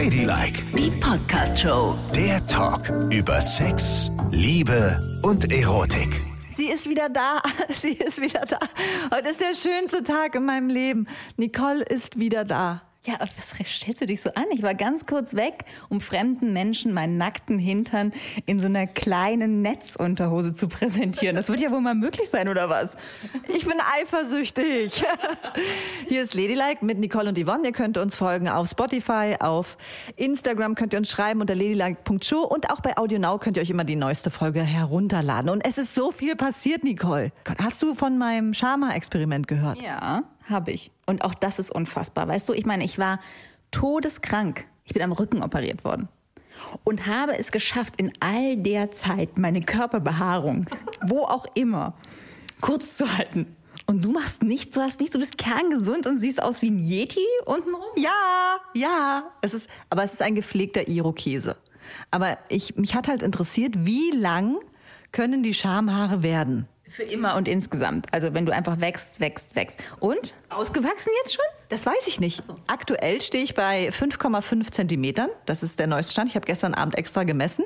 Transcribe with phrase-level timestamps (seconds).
[0.00, 1.94] Ladylike, Die Podcast-Show.
[2.14, 6.22] der Talk über Sex, Liebe und Erotik.
[6.54, 7.42] Sie ist wieder da.
[7.68, 8.58] Sie ist wieder da.
[9.14, 11.06] Heute ist der schönste Tag in meinem Leben.
[11.36, 12.80] Nicole ist wieder da.
[13.06, 14.44] Ja, was stellst du dich so an?
[14.52, 18.12] Ich war ganz kurz weg, um fremden Menschen meinen nackten Hintern
[18.44, 21.34] in so einer kleinen Netzunterhose zu präsentieren.
[21.34, 22.98] Das wird ja wohl mal möglich sein, oder was?
[23.48, 25.02] Ich bin eifersüchtig.
[26.08, 27.68] Hier ist Ladylike mit Nicole und Yvonne.
[27.68, 29.78] Ihr könnt uns folgen auf Spotify, auf
[30.16, 33.84] Instagram könnt ihr uns schreiben unter ladylike.show und auch bei AudioNow könnt ihr euch immer
[33.84, 35.48] die neueste Folge herunterladen.
[35.48, 37.32] Und es ist so viel passiert, Nicole.
[37.58, 39.80] Hast du von meinem Schama-Experiment gehört?
[39.80, 40.90] Ja, habe ich.
[41.06, 42.28] Und auch das ist unfassbar.
[42.28, 43.20] Weißt du, ich meine, ich war
[43.70, 44.66] todeskrank.
[44.84, 46.08] Ich bin am Rücken operiert worden.
[46.84, 50.66] Und habe es geschafft, in all der Zeit meine Körperbehaarung,
[51.06, 51.94] wo auch immer,
[52.60, 53.56] kurz zu halten.
[53.86, 56.78] Und du machst nichts, du hast nichts, du bist kerngesund und siehst aus wie ein
[56.78, 57.90] Yeti untenrum?
[57.96, 59.24] Ja, ja.
[59.40, 61.56] Es ist, aber es ist ein gepflegter Irokese.
[62.10, 64.58] Aber ich, mich hat halt interessiert, wie lang
[65.12, 66.68] können die Schamhaare werden?
[67.00, 68.12] Für immer und insgesamt.
[68.12, 69.78] Also wenn du einfach wächst, wächst, wächst.
[70.00, 70.34] Und?
[70.50, 71.44] Ausgewachsen jetzt schon?
[71.70, 72.42] Das weiß ich nicht.
[72.66, 75.30] Aktuell stehe ich bei 5,5 Zentimetern.
[75.46, 76.28] Das ist der neueste Stand.
[76.28, 77.64] Ich habe gestern Abend extra gemessen.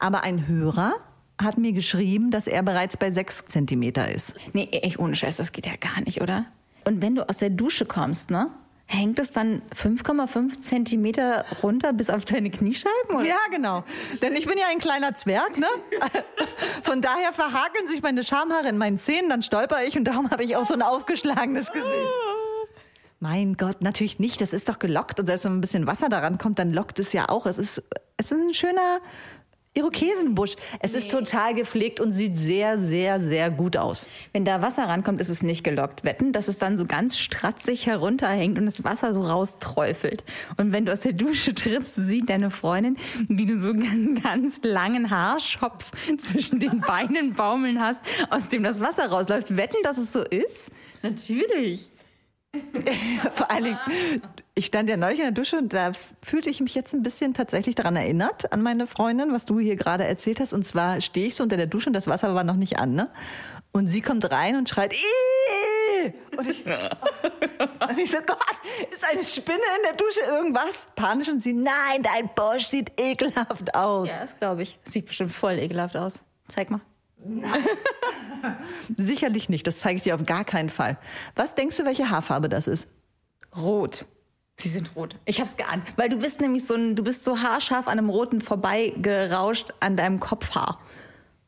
[0.00, 0.94] Aber ein Hörer
[1.40, 4.34] hat mir geschrieben, dass er bereits bei 6 Zentimeter ist.
[4.52, 6.46] Nee, echt ohne Scheiß, das geht ja gar nicht, oder?
[6.84, 8.50] Und wenn du aus der Dusche kommst, ne?
[8.88, 13.16] Hängt es dann 5,5 Zentimeter runter bis auf deine Kniescheiben?
[13.16, 13.24] Oder?
[13.24, 13.82] Ja, genau.
[14.22, 15.66] Denn ich bin ja ein kleiner Zwerg, ne?
[16.82, 20.44] Von daher verhakeln sich meine Schamhaare in meinen Zähnen, dann stolper ich und darum habe
[20.44, 22.10] ich auch so ein aufgeschlagenes Gesicht.
[23.18, 24.40] Mein Gott, natürlich nicht.
[24.40, 27.12] Das ist doch gelockt und selbst wenn ein bisschen Wasser daran kommt, dann lockt es
[27.12, 27.46] ja auch.
[27.46, 27.82] Es ist,
[28.18, 29.00] es ist ein schöner
[29.76, 30.56] Irokesenbusch.
[30.80, 34.06] Es ist total gepflegt und sieht sehr, sehr, sehr gut aus.
[34.32, 36.04] Wenn da Wasser rankommt, ist es nicht gelockt.
[36.04, 40.24] Wetten, dass es dann so ganz stratzig herunterhängt und das Wasser so rausträufelt.
[40.56, 42.96] Und wenn du aus der Dusche trittst, sieht deine Freundin,
[43.28, 48.80] wie du so einen ganz langen Haarschopf zwischen den Beinen baumeln hast, aus dem das
[48.80, 49.56] Wasser rausläuft.
[49.56, 50.70] Wetten, dass es so ist?
[51.02, 51.90] Natürlich.
[53.32, 53.78] Vor allen Dingen,
[54.54, 57.34] ich stand ja neulich in der Dusche und da fühlte ich mich jetzt ein bisschen
[57.34, 60.52] tatsächlich daran erinnert, an meine Freundin, was du hier gerade erzählt hast.
[60.52, 62.94] Und zwar stehe ich so unter der Dusche und das Wasser war noch nicht an,
[62.94, 63.10] ne?
[63.72, 66.12] Und sie kommt rein und schreit, Ih!
[66.36, 66.64] Und ich,
[67.88, 68.38] und ich so, Gott,
[68.90, 70.86] ist eine Spinne in der Dusche irgendwas?
[70.94, 74.08] Panisch und sie, nein, dein Busch sieht ekelhaft aus.
[74.08, 74.78] Ja, das glaube ich.
[74.84, 76.22] Sieht bestimmt voll ekelhaft aus.
[76.48, 76.80] Zeig mal.
[78.96, 80.98] Sicherlich nicht, das zeige ich dir auf gar keinen Fall.
[81.34, 82.88] Was denkst du, welche Haarfarbe das ist?
[83.56, 84.06] Rot.
[84.58, 85.16] Sie sind rot.
[85.26, 85.84] Ich hab's geahnt.
[85.96, 89.96] Weil du bist nämlich so ein, du bist so haarscharf an einem roten vorbeigerauscht an
[89.96, 90.80] deinem Kopfhaar.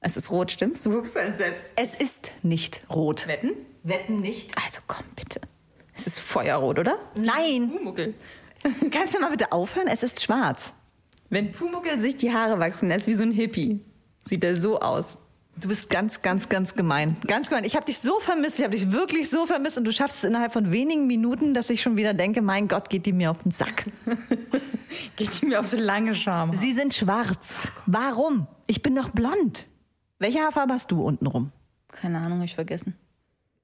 [0.01, 0.83] Es ist rot, stimmt's?
[0.83, 1.71] Du guckst so entsetzt.
[1.77, 3.27] Es ist nicht rot.
[3.27, 3.53] Wetten?
[3.83, 4.53] Wetten nicht.
[4.63, 5.41] Also komm bitte.
[5.95, 6.99] Es ist feuerrot, oder?
[7.19, 7.71] Nein.
[7.71, 8.15] Pumuckel.
[8.91, 9.89] Kannst du mal bitte aufhören?
[9.89, 10.75] Es ist schwarz.
[11.31, 13.81] Wenn Pumuckel sich die Haare wachsen lässt wie so ein Hippie,
[14.23, 15.17] sieht er so aus.
[15.61, 17.17] Du bist ganz, ganz, ganz gemein.
[17.27, 17.65] Ganz gemein.
[17.65, 20.25] Ich habe dich so vermisst, ich habe dich wirklich so vermisst und du schaffst es
[20.25, 23.43] innerhalb von wenigen Minuten, dass ich schon wieder denke, mein Gott, geht die mir auf
[23.43, 23.87] den Sack.
[25.17, 26.55] Geht ihm auf so lange Scham.
[26.55, 27.69] Sie sind schwarz.
[27.87, 28.47] Warum?
[28.67, 29.67] Ich bin doch blond.
[30.19, 31.53] Welche Haarfarbe hast du unten rum?
[31.89, 32.97] Keine Ahnung, ich vergessen.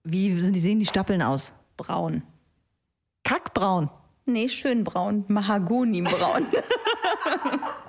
[0.03, 1.53] Wie sind die, sehen die Stappeln aus?
[1.77, 2.23] Braun.
[3.23, 3.89] Kackbraun.
[4.27, 5.25] Nee, schön braun.
[5.29, 6.47] Mahagoni-braun.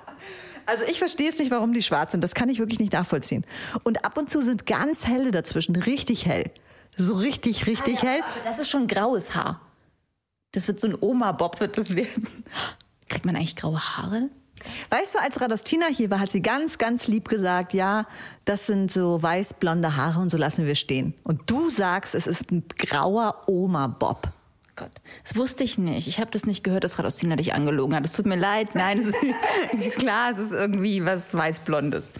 [0.66, 2.22] Also ich verstehe es nicht, warum die schwarz sind.
[2.22, 3.46] Das kann ich wirklich nicht nachvollziehen.
[3.84, 6.50] Und ab und zu sind ganz helle dazwischen, richtig hell.
[6.96, 8.20] So richtig, richtig hell.
[8.22, 9.60] Aber das ist schon graues Haar.
[10.52, 12.26] Das wird so ein Oma-Bob, wird das werden.
[13.08, 14.30] Kriegt man eigentlich graue Haare?
[14.90, 18.06] Weißt du, als Radostina hier war, hat sie ganz, ganz lieb gesagt, ja,
[18.44, 21.14] das sind so weiß-blonde Haare und so lassen wir stehen.
[21.22, 24.28] Und du sagst, es ist ein grauer Oma-Bob.
[24.76, 24.90] Gott,
[25.22, 26.06] das wusste ich nicht.
[26.06, 28.04] Ich habe das nicht gehört, dass Radostina dich angelogen hat.
[28.04, 28.74] Es tut mir leid.
[28.74, 29.16] Nein, es ist,
[29.72, 32.12] es ist klar, es ist irgendwie was Weißblondes.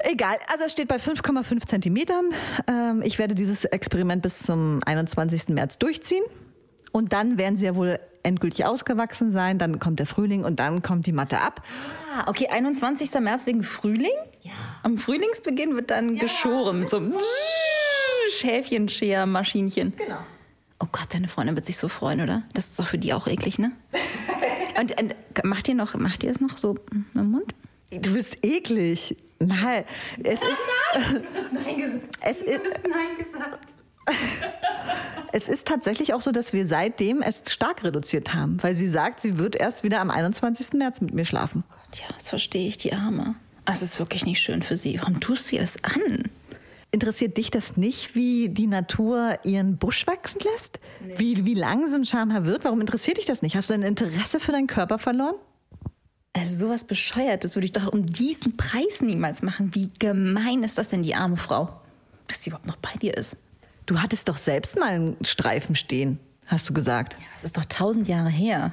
[0.00, 2.26] Egal, also es steht bei 5,5 Zentimetern.
[2.66, 5.48] Ähm, ich werde dieses Experiment bis zum 21.
[5.48, 6.24] März durchziehen.
[6.92, 9.58] Und dann werden sie ja wohl endgültig ausgewachsen sein.
[9.58, 11.62] Dann kommt der Frühling und dann kommt die Matte ab.
[12.12, 13.10] Ah, okay, 21.
[13.20, 14.12] März wegen Frühling?
[14.42, 14.52] Ja.
[14.82, 17.14] Am Frühlingsbeginn wird dann geschoren mit so einem
[18.30, 19.94] Schäfchenschermaschinchen.
[19.96, 20.18] Genau.
[20.84, 22.42] Oh Gott, deine Freundin wird sich so freuen, oder?
[22.52, 23.72] Das ist doch für die auch eklig, ne?
[24.78, 27.54] und, und macht ihr noch, macht ihr es noch so im Mund?
[27.90, 29.16] Du bist eklig.
[29.38, 29.84] Nein,
[30.22, 30.40] es,
[31.52, 32.18] Nein gesagt.
[32.20, 33.66] es, ist, Nein gesagt.
[35.32, 39.20] es ist tatsächlich auch so, dass wir seitdem es stark reduziert haben, weil sie sagt,
[39.20, 40.74] sie wird erst wieder am 21.
[40.74, 41.64] März mit mir schlafen.
[41.70, 43.36] Gott, ja, das verstehe ich, die Arme.
[43.64, 45.00] Es ist wirklich nicht schön für sie.
[45.00, 46.30] Warum tust du ihr das an?
[46.94, 50.80] Interessiert dich das nicht, wie die Natur ihren Busch wachsen lässt?
[51.16, 52.64] Wie, wie lang so ein Schamhaar wird?
[52.64, 53.56] Warum interessiert dich das nicht?
[53.56, 55.34] Hast du ein Interesse für deinen Körper verloren?
[56.32, 59.74] Also sowas Bescheuertes würde ich doch um diesen Preis niemals machen.
[59.74, 61.80] Wie gemein ist das denn, die arme Frau?
[62.28, 63.36] Dass die überhaupt noch bei dir ist.
[63.86, 67.14] Du hattest doch selbst mal einen Streifen stehen, hast du gesagt.
[67.14, 68.72] Ja, das ist doch tausend Jahre her.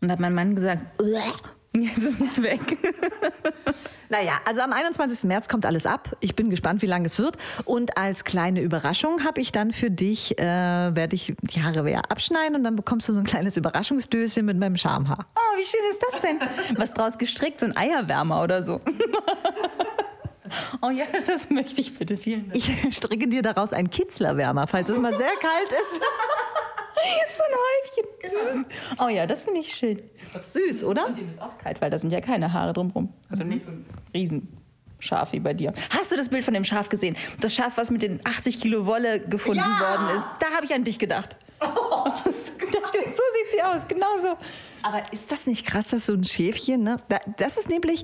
[0.00, 1.32] Und da hat mein Mann gesagt, "Uah."
[1.74, 2.60] Jetzt ist es weg.
[4.10, 5.24] Naja, also am 21.
[5.24, 6.16] März kommt alles ab.
[6.20, 7.36] Ich bin gespannt, wie lange es wird.
[7.64, 12.10] Und als kleine Überraschung habe ich dann für dich, äh, werde ich die Haare wieder
[12.10, 15.26] abschneiden und dann bekommst du so ein kleines Überraschungsdöschen mit meinem Schamhaar.
[15.34, 16.78] Oh, wie schön ist das denn?
[16.78, 17.60] Was draus gestrickt?
[17.60, 18.80] So ein Eierwärmer oder so.
[20.82, 22.16] Oh ja, das möchte ich bitte.
[22.16, 22.56] Vielen Dank.
[22.56, 26.00] Ich stricke dir daraus einen Kitzlerwärmer, falls es mal sehr kalt ist.
[27.28, 27.54] so ein
[28.32, 28.66] Häufchen.
[29.04, 30.02] Oh ja, das finde ich schön.
[30.32, 31.06] Doch süß, oder?
[31.06, 33.12] Und dem ist auch kalt, weil da sind ja keine Haare drumherum.
[33.30, 33.84] Also nicht so ein
[34.14, 35.72] Riesenschaf wie bei dir.
[35.90, 37.16] Hast du das Bild von dem Schaf gesehen?
[37.40, 39.80] Das Schaf, was mit den 80 Kilo Wolle gefunden Ja!
[39.80, 40.26] worden ist.
[40.40, 41.36] Da habe ich an dich gedacht.
[42.74, 44.36] Da steht, so sieht sie aus, genau so.
[44.82, 46.96] Aber ist das nicht krass, dass so ein Schäfchen, ne?
[47.08, 48.02] Da- Das ist nämlich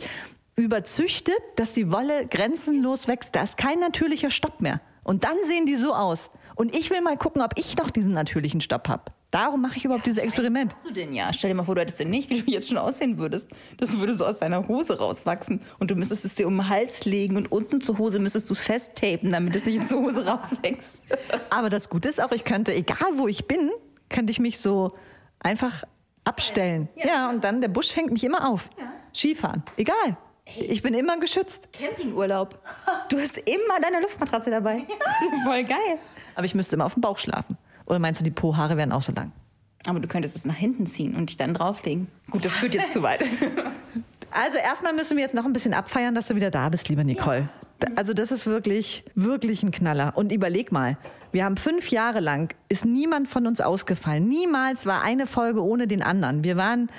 [0.56, 3.35] überzüchtet, dass die Wolle grenzenlos wächst.
[3.35, 4.81] Da ist kein natürlicher Stopp mehr.
[5.02, 6.31] Und dann sehen die so aus.
[6.61, 9.05] Und ich will mal gucken, ob ich noch diesen natürlichen Stopp habe.
[9.31, 10.75] Darum mache ich überhaupt dieses Experiment.
[10.75, 11.33] Hast du denn ja?
[11.33, 13.49] Stell dir mal vor, du hättest den nicht, wie du jetzt schon aussehen würdest.
[13.79, 15.62] Das würde so aus deiner Hose rauswachsen.
[15.79, 18.53] Und du müsstest es dir um den Hals legen und unten zur Hose müsstest du
[18.53, 21.01] es festtapen, damit es nicht zur Hose rauswächst.
[21.49, 23.71] Aber das Gute ist auch, ich könnte, egal wo ich bin,
[24.11, 24.91] könnte ich mich so
[25.39, 25.85] einfach
[26.25, 26.91] abstellen.
[26.95, 28.69] Ja, und dann der Busch fängt mich immer auf.
[29.15, 30.19] Skifahren, egal.
[30.58, 31.69] Ich bin immer geschützt.
[31.73, 32.58] Campingurlaub.
[33.08, 34.85] Du hast immer deine Luftmatratze dabei.
[34.88, 35.99] Das ist voll geil.
[36.35, 37.56] Aber ich müsste immer auf dem Bauch schlafen.
[37.87, 39.32] Oder meinst du, die Po-Haare wären auch so lang?
[39.87, 42.08] Aber du könntest es nach hinten ziehen und dich dann drauflegen.
[42.31, 43.25] Gut, das führt jetzt zu weit.
[44.32, 47.02] Also erstmal müssen wir jetzt noch ein bisschen abfeiern, dass du wieder da bist, lieber
[47.02, 47.49] Nicole.
[47.81, 50.12] Da- Also das ist wirklich, wirklich ein Knaller.
[50.17, 50.97] Und überleg mal,
[51.32, 54.29] wir haben fünf Jahre lang, ist niemand von uns ausgefallen.
[54.29, 56.44] Niemals war eine Folge ohne den anderen.
[56.44, 56.91] Wir waren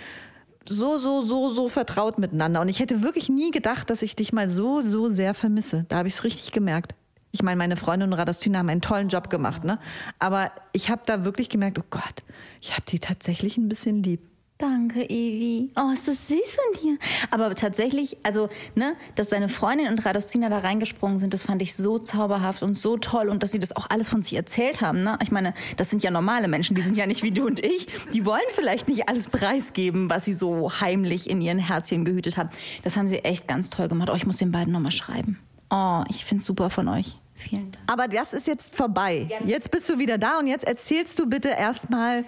[0.68, 2.62] so, so, so, so vertraut miteinander.
[2.62, 5.86] Und ich hätte wirklich nie gedacht, dass ich dich mal so, so sehr vermisse.
[5.90, 6.96] Da habe ich es richtig gemerkt.
[7.32, 9.80] Ich meine, meine Freundin und Radostina haben einen tollen Job gemacht, ne?
[10.20, 12.24] Aber ich habe da wirklich gemerkt, oh Gott,
[12.60, 14.31] ich habe die tatsächlich ein bisschen lieb.
[14.62, 15.72] Danke, Evi.
[15.76, 16.98] Oh, ist das süß von dir.
[17.32, 21.76] Aber tatsächlich, also, ne, dass deine Freundin und Radostina da reingesprungen sind, das fand ich
[21.76, 25.02] so zauberhaft und so toll und dass sie das auch alles von sich erzählt haben,
[25.02, 25.18] ne?
[25.24, 27.88] Ich meine, das sind ja normale Menschen, die sind ja nicht wie du und ich.
[28.14, 32.52] Die wollen vielleicht nicht alles preisgeben, was sie so heimlich in ihren Herzchen gehütet haben.
[32.84, 34.10] Das haben sie echt ganz toll gemacht.
[34.12, 35.40] Oh, ich muss den beiden nochmal schreiben.
[35.72, 37.18] Oh, ich find's super von euch.
[37.34, 37.84] Vielen Dank.
[37.92, 39.28] Aber das ist jetzt vorbei.
[39.44, 42.26] Jetzt bist du wieder da und jetzt erzählst du bitte erstmal,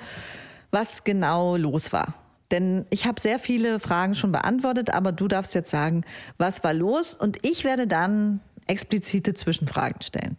[0.72, 2.16] was genau los war.
[2.54, 6.04] Denn ich habe sehr viele Fragen schon beantwortet, aber du darfst jetzt sagen,
[6.38, 7.16] was war los?
[7.16, 10.38] Und ich werde dann explizite Zwischenfragen stellen.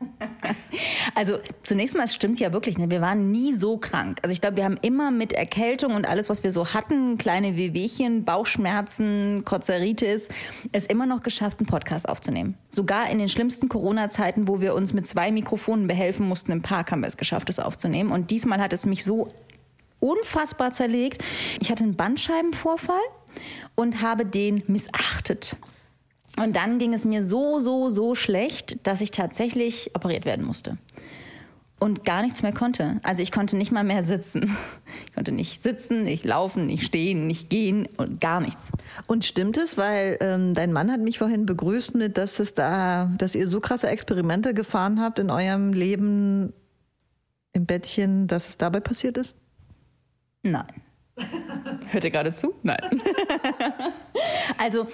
[1.14, 2.90] Also zunächst mal stimmt ja wirklich, ne?
[2.90, 4.18] wir waren nie so krank.
[4.22, 7.56] Also ich glaube, wir haben immer mit Erkältung und alles, was wir so hatten, kleine
[7.56, 10.28] Wehwehchen, Bauchschmerzen, Kozeritis,
[10.72, 12.56] es immer noch geschafft, einen Podcast aufzunehmen.
[12.70, 16.92] Sogar in den schlimmsten Corona-Zeiten, wo wir uns mit zwei Mikrofonen behelfen mussten im Park,
[16.92, 18.12] haben wir es geschafft, es aufzunehmen.
[18.12, 19.28] Und diesmal hat es mich so
[20.00, 21.22] unfassbar zerlegt.
[21.60, 23.00] Ich hatte einen Bandscheibenvorfall
[23.74, 25.56] und habe den missachtet.
[26.38, 30.78] Und dann ging es mir so, so, so schlecht, dass ich tatsächlich operiert werden musste.
[31.80, 33.00] Und gar nichts mehr konnte.
[33.02, 34.56] Also ich konnte nicht mal mehr sitzen.
[35.06, 38.72] Ich konnte nicht sitzen, nicht laufen, nicht stehen, nicht gehen und gar nichts.
[39.06, 43.10] Und stimmt es, weil ähm, dein Mann hat mich vorhin begrüßt mit, dass es da,
[43.16, 46.52] dass ihr so krasse Experimente gefahren habt in eurem Leben
[47.52, 49.36] im Bettchen, dass es dabei passiert ist?
[50.42, 50.66] Nein.
[51.90, 52.54] Hört ihr gerade zu?
[52.62, 52.78] Nein.
[54.58, 54.86] also,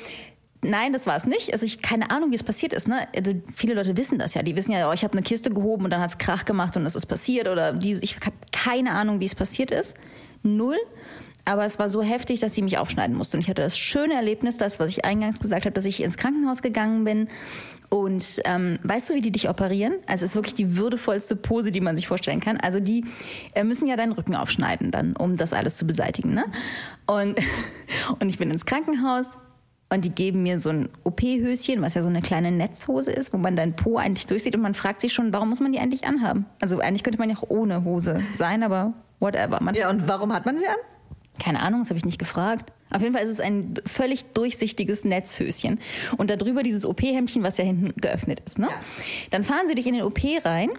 [0.62, 1.52] nein, das war es nicht.
[1.52, 2.88] Also, ich keine Ahnung, wie es passiert ist.
[2.88, 3.06] Ne?
[3.14, 4.42] Also, viele Leute wissen das ja.
[4.42, 6.76] Die wissen ja, oh, ich habe eine Kiste gehoben und dann hat es Krach gemacht
[6.76, 7.48] und es ist passiert.
[7.48, 9.96] Oder die, ich habe keine Ahnung, wie es passiert ist.
[10.42, 10.78] Null.
[11.46, 13.36] Aber es war so heftig, dass sie mich aufschneiden musste.
[13.36, 16.16] Und ich hatte das schöne Erlebnis, das, was ich eingangs gesagt habe, dass ich ins
[16.16, 17.28] Krankenhaus gegangen bin.
[17.88, 19.94] Und ähm, weißt du, wie die dich operieren?
[20.06, 22.56] Also es ist wirklich die würdevollste Pose, die man sich vorstellen kann.
[22.56, 23.04] Also die
[23.54, 26.34] äh, müssen ja deinen Rücken aufschneiden, dann, um das alles zu beseitigen.
[26.34, 26.44] Ne?
[27.06, 27.38] Und,
[28.18, 29.36] und ich bin ins Krankenhaus
[29.88, 33.38] und die geben mir so ein OP-Höschen, was ja so eine kleine Netzhose ist, wo
[33.38, 36.06] man deinen Po eigentlich durchsieht und man fragt sich schon, warum muss man die eigentlich
[36.06, 36.46] anhaben?
[36.60, 39.62] Also eigentlich könnte man ja auch ohne Hose sein, aber whatever.
[39.62, 40.74] Man Ja, und warum hat man sie an?
[41.38, 42.72] Keine Ahnung, das habe ich nicht gefragt.
[42.90, 45.80] Auf jeden Fall ist es ein völlig durchsichtiges Netzhöschen.
[46.16, 48.58] Und darüber dieses OP-Hemdchen, was ja hinten geöffnet ist.
[48.58, 48.68] Ne?
[49.30, 50.70] Dann fahren sie dich in den OP rein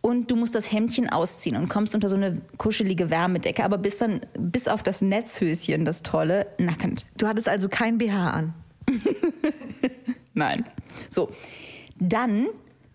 [0.00, 4.00] und du musst das Hemdchen ausziehen und kommst unter so eine kuschelige Wärmedecke, aber bist
[4.00, 7.06] dann bis auf das Netzhöschen, das tolle, nackend.
[7.16, 8.54] Du hattest also kein BH an.
[10.34, 10.64] Nein.
[11.08, 11.30] So,
[11.98, 12.48] dann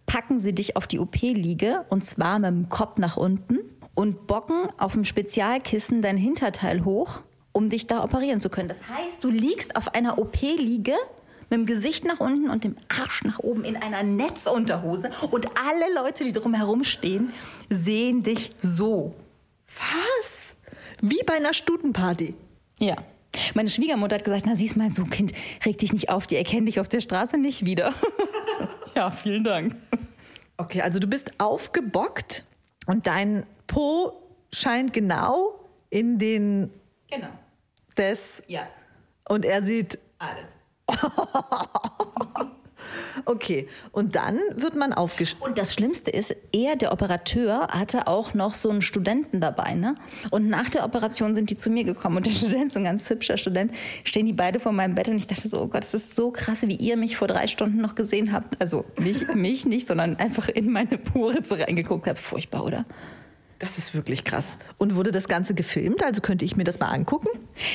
[0.06, 3.60] packen sie dich auf die OP-Liege und zwar mit dem Kopf nach unten
[3.98, 8.70] und bocken auf dem Spezialkissen dein Hinterteil hoch, um dich da operieren zu können.
[8.70, 10.94] Das heißt, du liegst auf einer OP-Liege
[11.50, 15.96] mit dem Gesicht nach unten und dem Arsch nach oben in einer Netzunterhose und alle
[15.96, 17.34] Leute, die drumherum stehen,
[17.72, 19.16] sehen dich so.
[20.20, 20.58] Was?
[21.02, 22.36] Wie bei einer Stutenparty.
[22.78, 22.98] Ja.
[23.56, 25.32] Meine Schwiegermutter hat gesagt, na siehst mal, so Kind,
[25.66, 27.96] reg dich nicht auf, die erkennen dich auf der Straße nicht wieder.
[28.96, 29.76] ja, vielen Dank.
[30.58, 32.46] Okay, also du bist aufgebockt
[32.86, 34.14] und dein Po
[34.52, 35.60] scheint genau
[35.90, 36.72] in den
[37.10, 37.28] Genau.
[37.98, 38.68] des Ja,
[39.28, 40.48] und er sieht alles.
[43.26, 48.34] okay und dann wird man aufgesch Und das Schlimmste ist, er, der Operateur, hatte auch
[48.34, 49.74] noch so einen Studenten dabei.
[49.74, 49.96] Ne?
[50.32, 52.18] Und nach der Operation sind die zu mir gekommen.
[52.18, 53.72] Und der Student, so ein ganz hübscher Student,
[54.04, 55.08] stehen die beide vor meinem Bett.
[55.08, 57.48] Und ich dachte so, oh Gott, das ist so krass, wie ihr mich vor drei
[57.48, 58.60] Stunden noch gesehen habt.
[58.62, 62.20] Also nicht mich nicht, sondern einfach in meine Pore reingeguckt habt.
[62.20, 62.86] Furchtbar, oder?
[63.60, 64.58] Das ist wirklich krass.
[64.78, 66.04] Und wurde das Ganze gefilmt?
[66.04, 67.28] Also könnte ich mir das mal angucken?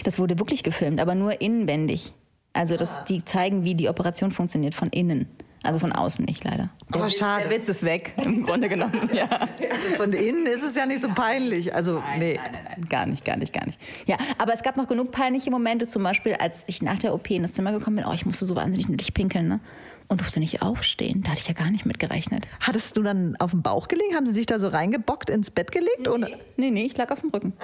[0.05, 2.13] Das wurde wirklich gefilmt, aber nur innenwendig.
[2.53, 5.27] Also das, die zeigen, wie die Operation funktioniert von innen.
[5.65, 6.71] Also von außen nicht, leider.
[6.93, 7.49] Der Oh, Witz, schade.
[7.49, 8.99] Der Witz ist weg, im Grunde genommen.
[9.13, 9.29] Ja.
[9.73, 11.75] Also von innen ist es ja nicht so peinlich.
[11.75, 12.35] Also nee.
[12.43, 13.79] Nein, nein, nein, gar nicht, gar nicht, gar nicht.
[14.07, 17.31] Ja, aber es gab noch genug peinliche Momente, zum Beispiel, als ich nach der OP
[17.31, 19.61] in das Zimmer gekommen bin, oh, ich musste so wahnsinnig nötig pinkeln, ne?
[20.09, 21.23] Und durfte nicht aufstehen.
[21.23, 22.47] Da hatte ich ja gar nicht mit gerechnet.
[22.61, 24.15] Hattest du dann auf dem Bauch gelegen?
[24.15, 26.07] Haben sie sich da so reingebockt ins Bett gelegt?
[26.09, 26.29] Oder?
[26.57, 27.55] Nee, nee, ich lag auf dem Rücken.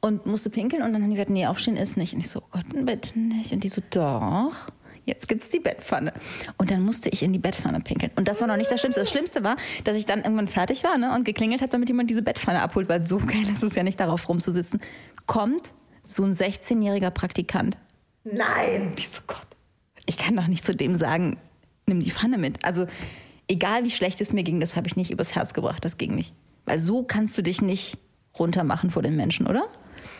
[0.00, 2.12] Und musste pinkeln und dann haben die gesagt, nee, aufstehen ist nicht.
[2.14, 3.52] Und ich so, oh Gott, ein Bett nicht.
[3.52, 4.68] Und die so, doch,
[5.08, 6.12] jetzt gibt's die Bettpfanne.
[6.58, 8.12] Und dann musste ich in die Bettpfanne pinkeln.
[8.14, 9.00] Und das war noch nicht das Schlimmste.
[9.00, 12.10] Das Schlimmste war, dass ich dann irgendwann fertig war ne, und geklingelt habe, damit jemand
[12.10, 14.80] diese Bettpfanne abholt, weil so geil ist es ja nicht, darauf rumzusitzen.
[15.26, 15.62] Kommt
[16.04, 17.76] so ein 16-jähriger Praktikant.
[18.24, 18.90] Nein.
[18.90, 19.46] Und ich so, Gott,
[20.06, 21.38] ich kann doch nicht zu dem sagen,
[21.86, 22.64] nimm die Pfanne mit.
[22.64, 22.86] Also,
[23.48, 25.84] egal wie schlecht es mir ging, das habe ich nicht übers Herz gebracht.
[25.84, 26.34] Das ging nicht.
[26.66, 27.98] Weil so kannst du dich nicht
[28.38, 29.64] runtermachen vor den Menschen, oder?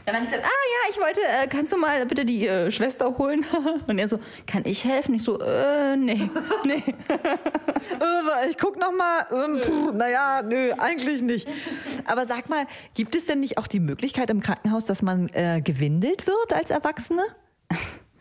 [0.08, 2.70] Dann habe ich gesagt, ah ja, ich wollte, äh, kannst du mal bitte die äh,
[2.70, 3.44] Schwester holen?
[3.86, 5.14] Und er so, kann ich helfen?
[5.14, 6.30] Ich so, äh, nee,
[6.64, 6.82] nee.
[8.48, 9.26] Ich guck noch mal.
[9.30, 11.46] Ähm, puh, naja, nö, eigentlich nicht.
[12.06, 15.60] Aber sag mal, gibt es denn nicht auch die Möglichkeit im Krankenhaus, dass man äh,
[15.62, 17.22] gewindelt wird als Erwachsene?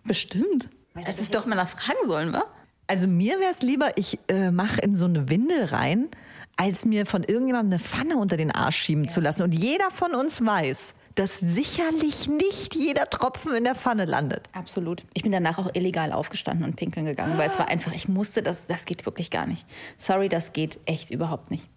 [0.03, 0.69] Bestimmt.
[1.05, 2.43] Das ist doch mal nachfragen sollen, wa?
[2.87, 6.09] Also mir wäre es lieber, ich äh, mache in so eine Windel rein,
[6.57, 9.43] als mir von irgendjemandem eine Pfanne unter den Arsch schieben zu lassen.
[9.43, 14.43] Und jeder von uns weiß, dass sicherlich nicht jeder Tropfen in der Pfanne landet.
[14.53, 15.03] Absolut.
[15.15, 18.43] Ich bin danach auch illegal aufgestanden und pinkeln gegangen, weil es war einfach, ich musste,
[18.43, 19.65] das, das geht wirklich gar nicht.
[19.97, 21.67] Sorry, das geht echt überhaupt nicht.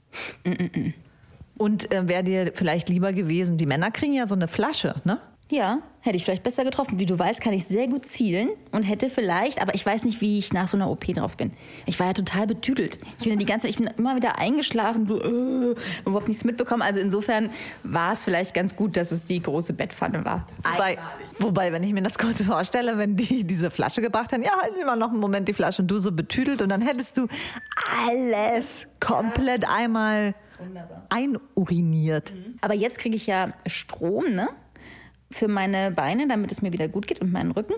[1.56, 5.20] Und äh, wäre dir vielleicht lieber gewesen, die Männer kriegen ja so eine Flasche, ne?
[5.50, 7.00] Ja, hätte ich vielleicht besser getroffen.
[7.00, 10.20] Wie du weißt, kann ich sehr gut zielen und hätte vielleicht, aber ich weiß nicht,
[10.20, 11.50] wie ich nach so einer OP drauf bin.
[11.86, 12.98] Ich war ja total betüdelt.
[13.18, 15.74] Ich bin die ganze ich bin immer wieder eingeschlafen, so, äh,
[16.06, 16.82] überhaupt nichts mitbekommen.
[16.82, 17.50] Also insofern
[17.82, 20.46] war es vielleicht ganz gut, dass es die große Bettpfanne war.
[20.62, 20.98] Wobei,
[21.40, 24.76] wobei, wenn ich mir das kurz vorstelle, wenn die diese Flasche gebracht hätten, ja, halten
[24.78, 27.26] Sie mal noch einen Moment die Flasche und du so betüdelt und dann hättest du
[28.06, 30.34] alles komplett einmal
[31.08, 32.32] einuriniert.
[32.60, 34.48] Aber jetzt kriege ich ja Strom, ne?
[35.30, 37.74] Für meine Beine, damit es mir wieder gut geht und meinen Rücken.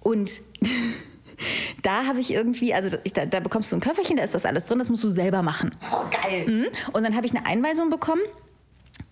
[0.00, 0.42] Und
[1.82, 4.44] da habe ich irgendwie, also ich, da, da bekommst du ein Köfferchen, da ist das
[4.44, 5.70] alles drin, das musst du selber machen.
[5.92, 6.46] Oh, geil.
[6.46, 6.66] Mhm.
[6.92, 8.22] Und dann habe ich eine Einweisung bekommen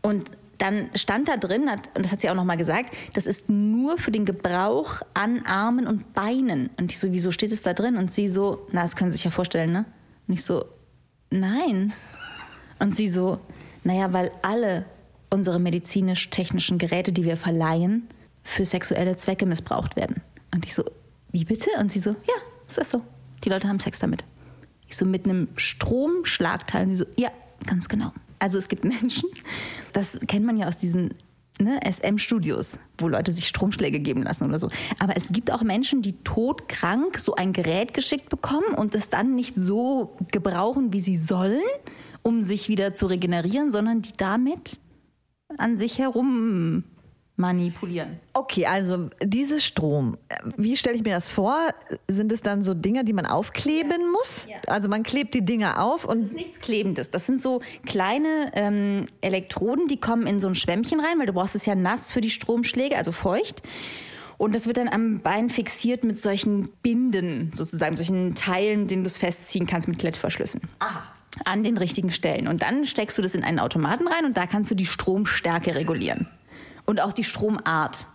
[0.02, 3.48] und dann stand da drin, hat, und das hat sie auch nochmal gesagt, das ist
[3.48, 6.70] nur für den Gebrauch an Armen und Beinen.
[6.76, 7.96] Und ich so, wieso steht es da drin?
[7.96, 9.84] Und sie so, na, das können Sie sich ja vorstellen, ne?
[10.26, 10.64] Und ich so,
[11.30, 11.92] nein.
[12.80, 13.38] Und sie so,
[13.84, 14.84] naja, weil alle
[15.30, 18.08] unsere medizinisch-technischen Geräte, die wir verleihen,
[18.42, 20.22] für sexuelle Zwecke missbraucht werden.
[20.54, 20.84] Und ich so,
[21.30, 21.70] wie bitte?
[21.78, 22.34] Und sie so, ja,
[22.66, 23.02] es ist so.
[23.44, 24.24] Die Leute haben Sex damit.
[24.88, 26.84] Ich so, mit einem Stromschlagteil.
[26.84, 27.30] Und sie so, ja,
[27.66, 28.12] ganz genau.
[28.38, 29.28] Also es gibt Menschen,
[29.92, 31.14] das kennt man ja aus diesen
[31.60, 34.68] ne, SM-Studios, wo Leute sich Stromschläge geben lassen oder so.
[34.98, 39.34] Aber es gibt auch Menschen, die todkrank so ein Gerät geschickt bekommen und es dann
[39.34, 41.60] nicht so gebrauchen, wie sie sollen,
[42.22, 44.78] um sich wieder zu regenerieren, sondern die damit
[45.58, 46.84] an sich herum
[47.38, 48.18] manipulieren.
[48.32, 50.18] Okay, also dieses Strom,
[50.56, 51.68] wie stelle ich mir das vor?
[52.08, 54.48] Sind es dann so Dinger, die man aufkleben muss?
[54.50, 54.56] Ja.
[54.66, 57.10] Also man klebt die Dinger auf Das und ist nichts Klebendes.
[57.10, 61.32] Das sind so kleine ähm, Elektroden, die kommen in so ein Schwämmchen rein, weil du
[61.32, 63.62] brauchst es ja nass für die Stromschläge, also feucht.
[64.36, 69.06] Und das wird dann am Bein fixiert mit solchen Binden, sozusagen, solchen Teilen, denen du
[69.06, 70.60] es festziehen kannst mit Klettverschlüssen.
[71.44, 72.48] An den richtigen Stellen.
[72.48, 75.74] Und dann steckst du das in einen Automaten rein und da kannst du die Stromstärke
[75.74, 76.26] regulieren.
[76.84, 78.06] Und auch die Stromart.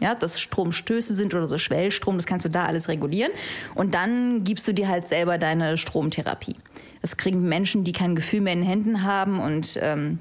[0.00, 3.30] Ja, dass Stromstöße sind oder so Schwellstrom, das kannst du da alles regulieren.
[3.76, 6.56] Und dann gibst du dir halt selber deine Stromtherapie.
[7.02, 10.18] Das kriegen Menschen, die kein Gefühl mehr in den Händen haben und ähm,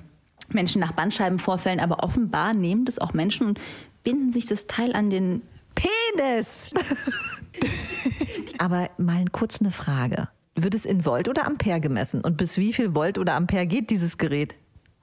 [0.49, 1.79] Menschen nach Bandscheibenvorfällen.
[1.79, 3.59] Aber offenbar nehmen das auch Menschen und
[4.03, 5.41] binden sich das Teil an den
[5.75, 6.69] Penis!
[8.57, 10.27] Aber mal kurz eine Frage.
[10.63, 12.21] Wird es in Volt oder Ampere gemessen?
[12.21, 14.55] Und bis wie viel Volt oder Ampere geht dieses Gerät?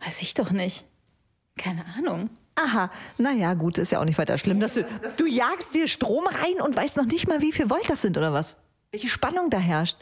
[0.05, 0.85] Weiß ich doch nicht.
[1.57, 2.31] Keine Ahnung.
[2.55, 4.61] Aha, naja, gut, ist ja auch nicht weiter schlimm.
[4.61, 4.87] Dass du,
[5.17, 8.17] du jagst dir Strom rein und weißt noch nicht mal, wie viel Volt das sind,
[8.17, 8.57] oder was?
[8.91, 9.99] Welche Spannung da herrscht.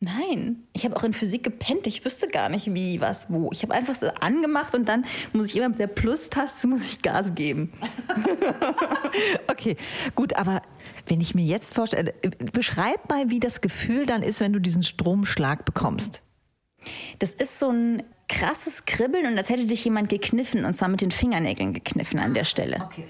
[0.00, 1.86] Nein, ich habe auch in Physik gepennt.
[1.88, 3.50] Ich wüsste gar nicht, wie, was, wo.
[3.52, 7.02] Ich habe einfach so angemacht und dann muss ich immer mit der Plus-Taste muss ich
[7.02, 7.72] Gas geben.
[9.48, 9.76] okay,
[10.14, 10.62] gut, aber
[11.08, 12.14] wenn ich mir jetzt vorstelle,
[12.52, 16.22] beschreib mal, wie das Gefühl dann ist, wenn du diesen Stromschlag bekommst.
[17.18, 21.00] Das ist so ein krasses Kribbeln und als hätte dich jemand gekniffen und zwar mit
[21.00, 22.82] den Fingernägeln gekniffen an der Stelle.
[22.84, 23.04] Okay.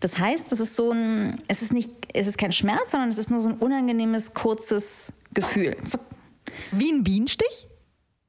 [0.00, 3.18] Das heißt, das ist so ein, es ist nicht, es ist kein Schmerz, sondern es
[3.18, 5.76] ist nur so ein unangenehmes, kurzes Gefühl.
[6.72, 7.67] Wie ein Bienenstich?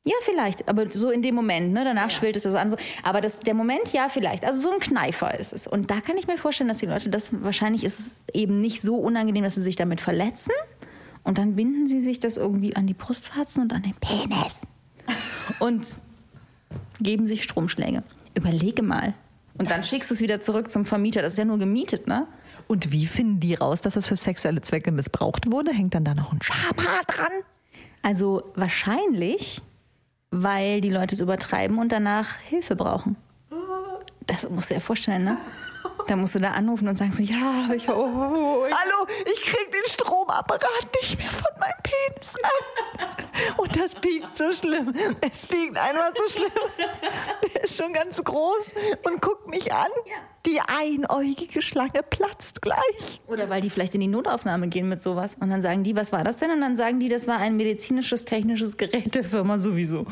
[0.10, 1.84] Ja, vielleicht, aber so in dem Moment, ne?
[1.84, 2.10] Danach ja.
[2.10, 2.72] schwillt es so an.
[2.72, 2.78] So.
[3.04, 4.44] Aber das, der Moment, ja, vielleicht.
[4.44, 5.68] Also so ein Kneifer ist es.
[5.68, 8.82] Und da kann ich mir vorstellen, dass die Leute das wahrscheinlich ist es eben nicht
[8.82, 10.54] so unangenehm, dass sie sich damit verletzen.
[11.22, 14.62] Und dann binden sie sich das irgendwie an die Brustwarzen und an den Penis.
[15.60, 15.88] Und
[17.00, 18.02] geben sich Stromschläge.
[18.34, 19.14] Überlege mal.
[19.60, 21.22] Und dann schickst du es wieder zurück zum Vermieter.
[21.22, 22.26] Das ist ja nur gemietet, ne?
[22.68, 25.72] Und wie finden die raus, dass das für sexuelle Zwecke missbraucht wurde?
[25.72, 27.32] Hängt dann da noch ein Schamhaar dran?
[28.02, 29.62] Also wahrscheinlich,
[30.32, 33.16] weil die Leute es übertreiben und danach Hilfe brauchen.
[34.28, 35.38] Das musst du dir vorstellen, ne?
[36.08, 39.42] Da musst du da anrufen und sagen so, ja, ich, oh, oh, ich Hallo, ich
[39.42, 43.58] krieg den Stromapparat nicht mehr von meinem Penis ab.
[43.58, 44.92] Und das biegt so schlimm.
[45.22, 46.52] Es biegt einfach so schlimm.
[47.54, 49.92] Der ist schon ganz groß und guckt mich an.
[50.48, 53.22] Die einäugige Schlange platzt gleich.
[53.28, 55.38] Oder weil die vielleicht in die Notaufnahme gehen mit sowas.
[55.40, 56.50] Und dann sagen die, was war das denn?
[56.50, 60.08] Und dann sagen die, das war ein medizinisches, technisches Gerät der Firma sowieso.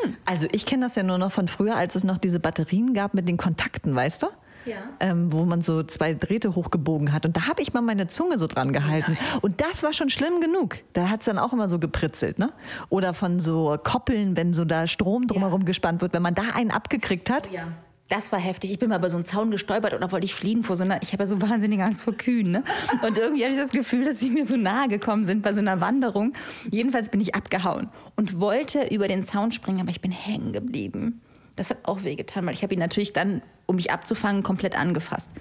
[0.00, 0.16] Hm.
[0.24, 3.14] Also ich kenne das ja nur noch von früher, als es noch diese Batterien gab
[3.14, 4.28] mit den Kontakten, weißt du?
[4.68, 4.76] Ja.
[5.00, 7.26] Ähm, wo man so zwei Drähte hochgebogen hat.
[7.26, 9.16] Und da habe ich mal meine Zunge so dran gehalten.
[9.18, 9.40] Nein.
[9.40, 10.76] Und das war schon schlimm genug.
[10.92, 12.38] Da hat es dann auch immer so gepritzelt.
[12.38, 12.52] Ne?
[12.88, 15.66] Oder von so Koppeln, wenn so da Strom drumherum ja.
[15.66, 16.12] gespannt wird.
[16.12, 17.68] Wenn man da einen abgekriegt hat, oh, ja.
[18.08, 18.70] Das war heftig.
[18.70, 21.02] Ich bin mal über so einen Zaun gestolpert oder wollte ich fliegen vor so einer,
[21.02, 22.64] ich habe ja so wahnsinnige Angst vor Kühen, ne?
[23.06, 25.60] Und irgendwie hatte ich das Gefühl, dass sie mir so nahe gekommen sind bei so
[25.60, 26.32] einer Wanderung.
[26.70, 31.20] Jedenfalls bin ich abgehauen und wollte über den Zaun springen, aber ich bin hängen geblieben.
[31.58, 35.32] Das hat auch wehgetan, weil ich habe ihn natürlich dann, um mich abzufangen, komplett angefasst.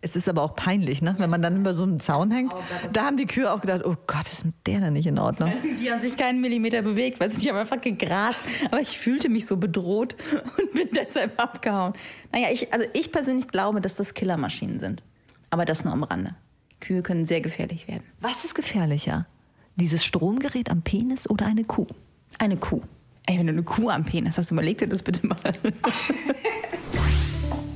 [0.00, 1.14] Es ist aber auch peinlich, ne?
[1.18, 2.54] wenn man dann über so einen Zaun hängt.
[2.92, 5.52] Da haben die Kühe auch gedacht, oh Gott, ist mit der denn nicht in Ordnung?
[5.80, 8.38] Die haben sich keinen Millimeter bewegt, weil sie die haben einfach gegrast.
[8.70, 10.16] Aber ich fühlte mich so bedroht
[10.58, 11.92] und bin deshalb abgehauen.
[12.32, 15.02] Naja, ich, also ich persönlich glaube, dass das Killermaschinen sind.
[15.50, 16.34] Aber das nur am Rande.
[16.80, 18.04] Kühe können sehr gefährlich werden.
[18.20, 19.26] Was ist gefährlicher?
[19.76, 21.86] Dieses Stromgerät am Penis oder eine Kuh?
[22.38, 22.82] Eine Kuh.
[23.30, 25.36] Ey, wenn du eine Kuh am Penis hast, überleg dir das bitte mal.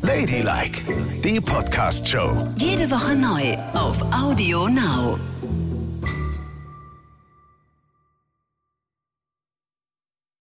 [0.00, 0.80] Ladylike,
[1.22, 2.48] die Podcast-Show.
[2.56, 5.18] Jede Woche neu auf Audio Now.